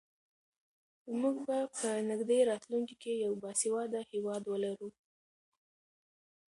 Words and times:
موږ 1.19 1.35
به 1.47 1.57
په 1.77 1.89
نږدې 2.09 2.39
راتلونکي 2.49 2.95
کې 3.03 3.13
یو 3.25 3.31
باسواده 3.43 4.01
هېواد 4.11 4.43
ولرو. 4.47 4.89